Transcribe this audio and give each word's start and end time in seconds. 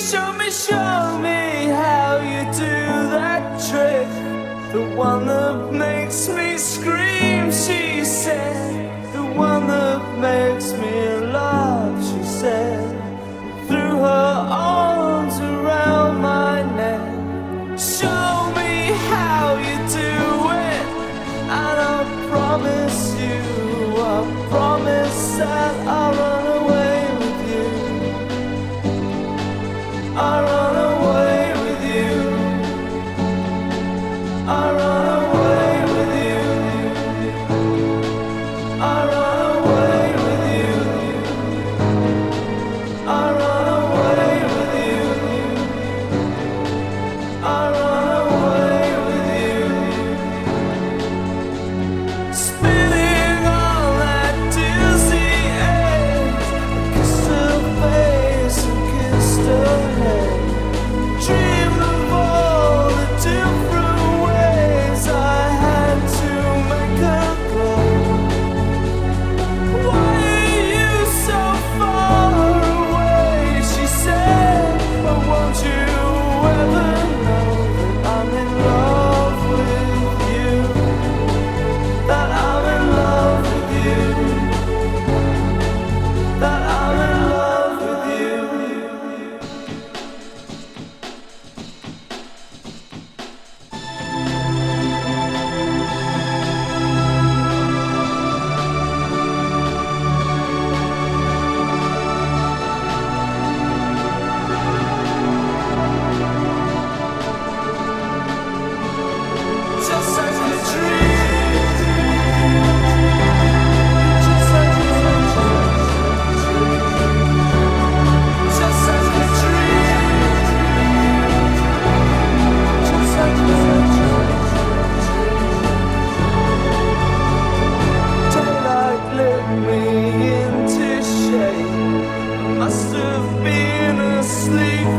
show 0.00 0.32
me, 0.32 0.50
show 0.50 1.18
me 1.18 1.66
how 1.68 2.16
you 2.22 2.44
do 2.52 2.76
that 3.12 3.60
trick. 3.68 4.08
The 4.72 4.82
one 4.96 5.26
that 5.26 5.72
makes 5.72 6.28
me 6.28 6.56
scream, 6.56 7.52
she 7.52 8.04
said. 8.04 9.12
The 9.12 9.22
one 9.22 9.66
that 9.66 10.18
makes 10.18 10.72
me 10.72 10.99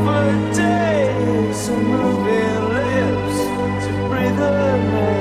for 0.04 0.32
Days, 0.54 1.70
moving 1.70 2.64
lips 2.76 3.38
to 3.86 3.92
breathe 4.10 4.38
the 4.38 4.52
air. 4.52 5.21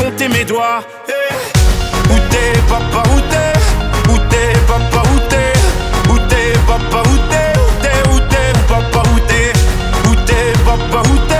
compté 0.00 0.28
mes 0.28 0.44
doigts. 0.44 0.82
Eh. 1.08 2.12
Où 2.12 2.16
t'es 2.30 2.52
papa, 2.68 3.02
où 3.14 3.20
t'es? 3.32 4.12
Où 4.12 4.18
t'es 4.30 4.52
papa, 4.66 5.02
où 5.12 5.18
t'es? 5.28 5.52
Où 6.10 6.18
t'es 6.28 6.52
papa, 6.66 7.02
où 7.10 7.16
t'es? 7.30 7.52
Où 7.60 7.68
t'es, 7.82 7.98
où 8.10 8.18
t'es 8.30 8.52
papa, 8.68 9.02
où 9.12 9.18
t'es? 9.28 9.52
Où 10.08 10.14
t'es 10.26 10.52
papa, 10.64 11.08
où 11.08 11.16
t'es? 11.28 11.39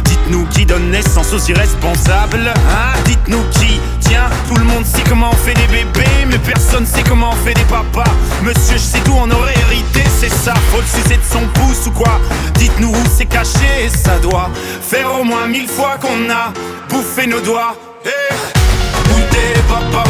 Dites-nous 0.31 0.47
qui 0.47 0.65
donne 0.65 0.91
naissance 0.91 1.33
aux 1.33 1.49
irresponsables 1.49 2.53
Hein 2.55 2.93
Dites-nous 3.03 3.43
qui 3.51 3.81
Tiens, 3.99 4.29
tout 4.47 4.55
le 4.55 4.63
monde 4.63 4.85
sait 4.85 5.03
comment 5.09 5.29
on 5.29 5.35
fait 5.35 5.53
des 5.53 5.67
bébés 5.67 6.25
Mais 6.29 6.37
personne 6.37 6.85
sait 6.85 7.03
comment 7.03 7.31
on 7.31 7.45
fait 7.45 7.53
des 7.53 7.65
papas. 7.65 8.09
Monsieur, 8.41 8.75
je 8.75 8.81
sais 8.81 9.01
d'où 9.03 9.11
on 9.13 9.29
aurait 9.29 9.55
hérité 9.67 10.01
C'est 10.21 10.31
ça, 10.31 10.53
faut 10.71 10.79
le 10.79 10.85
sucer 10.85 11.17
de 11.17 11.23
son 11.29 11.45
pouce 11.59 11.85
ou 11.87 11.91
quoi. 11.91 12.21
Dites-nous 12.55 12.91
où 12.91 13.03
c'est 13.13 13.25
caché 13.25 13.89
Ça 13.93 14.19
doit 14.19 14.49
faire 14.81 15.19
au 15.19 15.25
moins 15.25 15.47
mille 15.47 15.67
fois 15.67 15.97
qu'on 15.99 16.29
a 16.29 16.53
bouffé 16.87 17.27
nos 17.27 17.41
doigts. 17.41 17.75
Eh 18.05 18.33
Où 19.11 19.19
t'es 19.31 19.59
papa, 19.67 20.09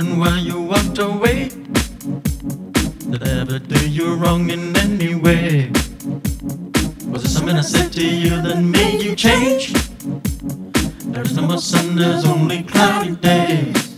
wondering 0.00 0.18
why 0.18 0.38
you 0.38 0.62
walked 0.62 0.98
away. 0.98 1.48
Did 3.10 3.22
I 3.22 3.40
ever 3.40 3.58
do 3.58 3.88
you 3.88 4.14
wrong 4.14 4.48
in 4.48 4.74
any 4.76 5.14
way? 5.14 5.70
Was 7.06 7.24
it 7.24 7.28
something 7.28 7.56
I 7.56 7.60
said 7.60 7.92
to 7.92 8.04
you 8.04 8.40
that 8.40 8.62
made 8.62 9.02
you 9.02 9.14
change? 9.14 9.74
There's 11.04 11.36
no 11.36 11.42
more 11.42 11.58
sun, 11.58 11.96
there's 11.96 12.24
only 12.24 12.62
cloudy 12.62 13.16
days. 13.16 13.89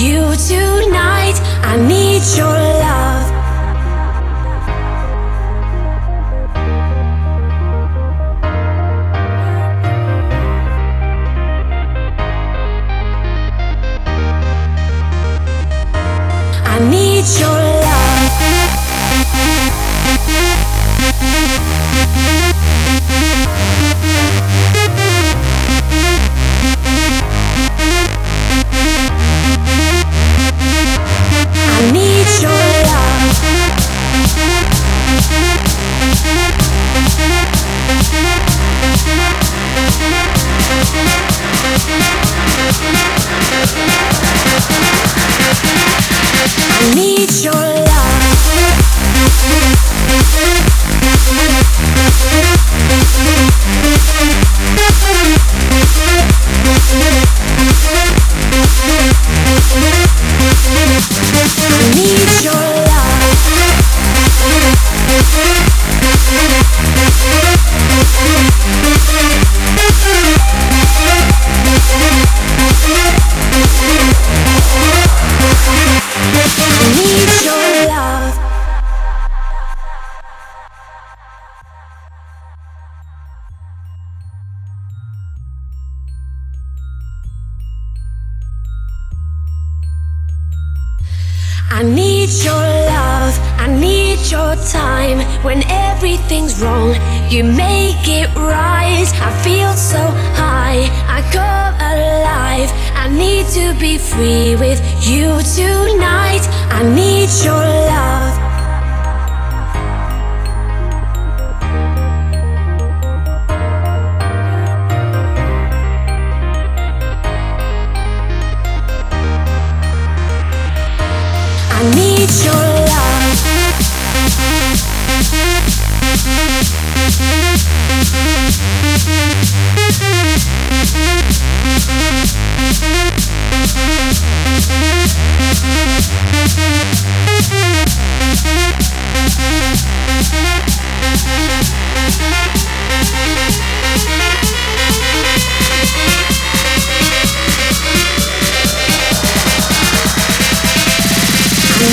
You 0.00 0.36
tonight. 0.36 1.40
I 1.62 1.76
need 1.76 2.22
your 2.36 2.57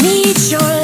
need 0.01 0.37
your 0.51 0.74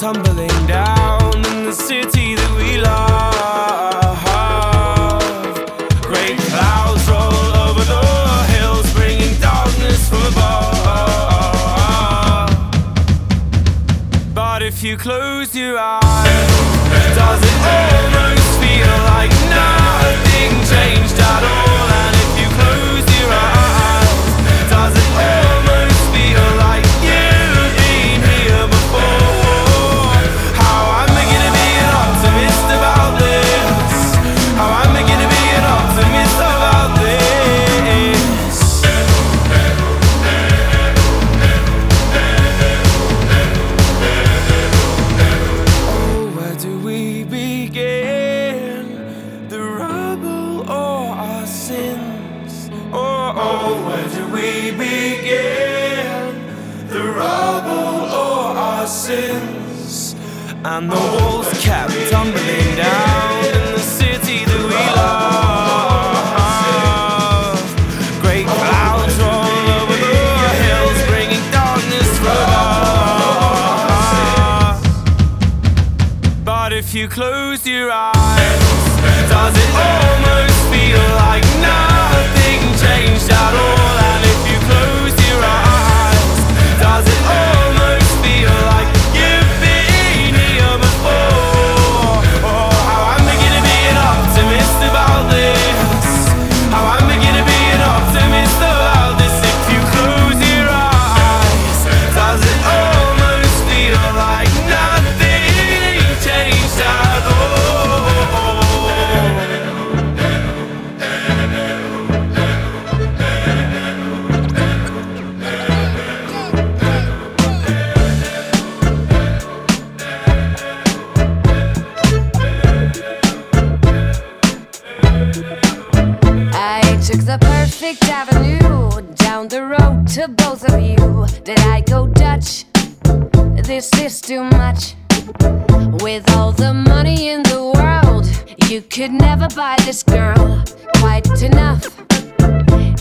tumbling. 0.00 0.59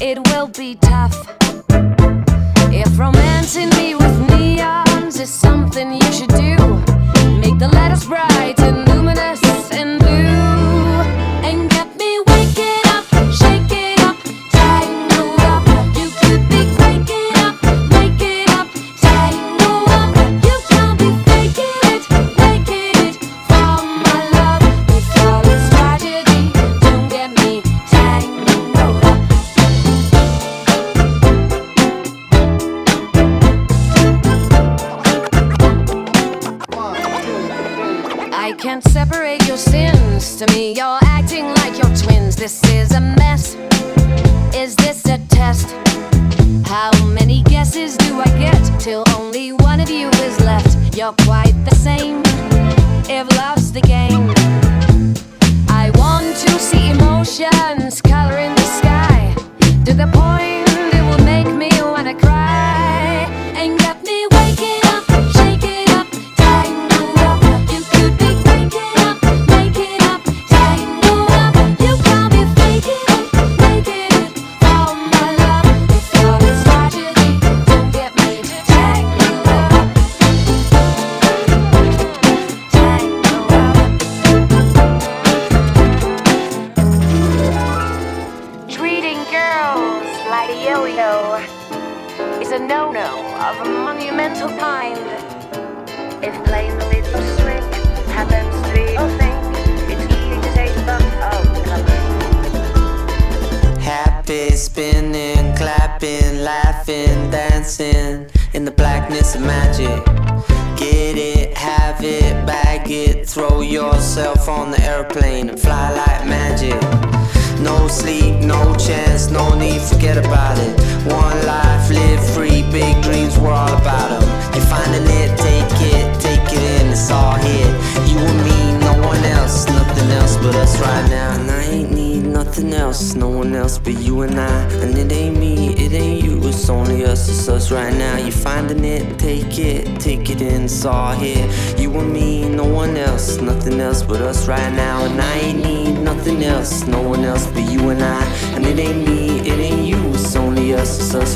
it 0.01 0.17
will 0.29 0.47
be 0.47 0.75
tough. 0.75 1.15
If 2.71 2.97
romancing 2.97 3.69
me 3.71 3.95
with 3.95 4.29
neons 4.29 5.19
is 5.19 5.29
something 5.29 5.93
you 5.93 6.11
should 6.13 6.29
do, 6.29 6.55
make 7.39 7.57
the 7.59 7.69
letters 7.73 8.05
bright 8.05 8.59
and 8.59 8.87
luminous 8.87 9.41
and 9.71 9.99
blue. 9.99 10.18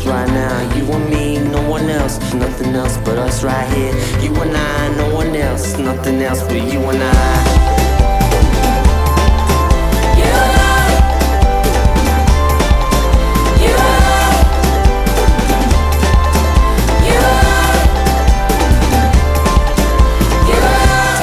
Right 0.05 0.27
now. 0.27 0.75
You 0.75 0.85
and 0.91 1.09
me, 1.09 1.37
no 1.37 1.69
one 1.69 1.89
else, 1.89 2.17
nothing 2.33 2.73
else 2.73 2.97
but 2.97 3.17
us 3.17 3.43
right 3.43 3.67
here. 3.73 3.93
You 4.21 4.33
and 4.41 4.55
I, 4.55 4.95
no 4.95 5.13
one 5.13 5.35
else, 5.35 5.77
nothing 5.77 6.21
else 6.21 6.41
but 6.43 6.61
you 6.71 6.79
and 6.79 7.03
I. 7.03 7.63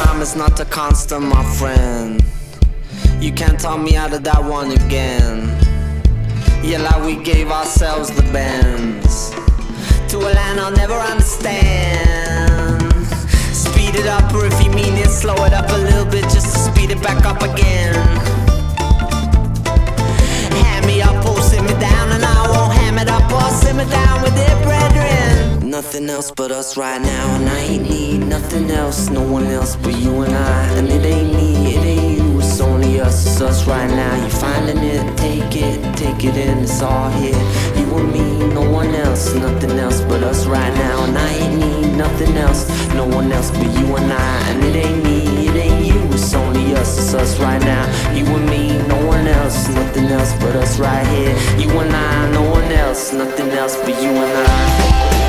Time 0.04 0.22
is 0.22 0.36
not 0.36 0.58
a 0.60 0.64
constant, 0.64 1.22
my 1.22 1.44
friend. 1.56 2.22
You 3.20 3.32
can't 3.32 3.58
talk 3.58 3.80
me 3.80 3.96
out 3.96 4.12
of 4.12 4.24
that 4.24 4.42
one 4.42 4.70
again. 4.72 5.69
Yeah, 6.62 6.82
like 6.82 7.04
we 7.04 7.16
gave 7.16 7.50
ourselves 7.50 8.10
the 8.10 8.22
bends 8.32 9.30
to 10.10 10.18
a 10.18 10.30
land 10.34 10.60
I'll 10.60 10.70
never 10.70 10.94
understand. 10.94 12.82
Speed 13.54 13.94
it 13.96 14.06
up, 14.06 14.32
or 14.34 14.44
if 14.44 14.62
you 14.62 14.70
mean 14.70 14.94
it, 14.98 15.08
slow 15.08 15.34
it 15.44 15.52
up 15.52 15.70
a 15.70 15.78
little 15.78 16.04
bit 16.04 16.24
just 16.24 16.52
to 16.52 16.58
speed 16.58 16.90
it 16.90 17.02
back 17.02 17.24
up 17.24 17.42
again. 17.42 17.94
Hand 20.62 20.86
me 20.86 21.00
up 21.00 21.24
or 21.26 21.40
sit 21.40 21.62
me 21.62 21.74
down, 21.80 22.12
and 22.12 22.24
I 22.24 22.46
won't 22.50 22.72
ham 22.74 22.98
it 22.98 23.08
up 23.08 23.32
or 23.32 23.48
sit 23.50 23.74
me 23.74 23.84
down 23.88 24.22
with 24.22 24.36
it, 24.36 24.62
brethren. 24.62 25.70
Nothing 25.70 26.10
else 26.10 26.30
but 26.30 26.50
us 26.52 26.76
right 26.76 27.00
now, 27.00 27.34
and 27.36 27.48
I 27.48 27.58
ain't 27.58 27.88
need 27.88 28.26
nothing 28.26 28.70
else, 28.70 29.08
no 29.08 29.22
one 29.22 29.46
else 29.46 29.76
but 29.76 29.96
you 29.96 30.22
and 30.22 30.34
I. 30.34 30.66
And 30.76 30.88
it 30.88 31.04
ain't 31.06 31.34
me, 31.34 31.49
it's 32.60 32.68
only 32.68 33.00
us, 33.00 33.26
it's 33.26 33.40
us 33.40 33.66
right 33.66 33.88
now. 33.88 34.14
You're 34.16 34.28
finding 34.28 34.84
it, 34.84 35.16
take 35.16 35.56
it, 35.56 35.96
take 35.96 36.24
it 36.24 36.36
in, 36.36 36.58
it's 36.58 36.82
all 36.82 37.08
here. 37.12 37.40
You 37.74 37.86
and 37.96 38.12
me, 38.12 38.52
no 38.52 38.70
one 38.70 38.94
else, 38.94 39.32
nothing 39.34 39.70
else 39.78 40.02
but 40.02 40.22
us 40.22 40.44
right 40.44 40.74
now. 40.74 41.04
And 41.04 41.16
I 41.16 41.28
ain't 41.36 41.58
need 41.58 41.96
nothing 41.96 42.36
else, 42.36 42.68
no 42.92 43.06
one 43.06 43.32
else 43.32 43.50
but 43.50 43.62
you 43.62 43.96
and 43.96 44.12
I. 44.12 44.48
And 44.50 44.64
it 44.64 44.76
ain't 44.76 45.02
me, 45.02 45.48
it 45.48 45.56
ain't 45.56 45.86
you, 45.86 46.02
it's 46.12 46.34
only 46.34 46.74
us, 46.74 46.98
it's 46.98 47.14
us 47.14 47.40
right 47.40 47.62
now. 47.62 47.86
You 48.12 48.26
and 48.26 48.44
me, 48.50 48.76
no 48.88 49.06
one 49.06 49.26
else, 49.26 49.66
nothing 49.70 50.08
else 50.08 50.34
but 50.34 50.54
us 50.56 50.78
right 50.78 51.06
here. 51.06 51.34
You 51.58 51.70
and 51.80 51.90
I, 51.90 52.30
no 52.32 52.42
one 52.42 52.70
else, 52.72 53.14
nothing 53.14 53.48
else 53.52 53.76
but 53.76 54.02
you 54.02 54.10
and 54.10 54.48
I. 54.48 55.19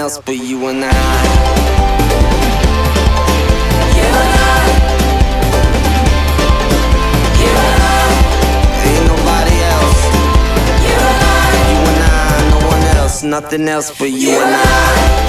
else, 0.00 0.18
but 0.18 0.34
you 0.34 0.66
and 0.68 0.82
I. 0.82 0.90
Ain't 8.82 9.06
nobody 9.12 9.56
else. 9.74 10.02
You 10.86 10.96
and 11.90 12.02
I, 12.02 12.50
no 12.50 12.66
one 12.66 12.82
else, 12.96 13.22
nothing 13.22 13.68
else 13.68 13.90
but 13.98 14.10
you 14.10 14.30
and 14.30 14.54
I. 14.54 15.19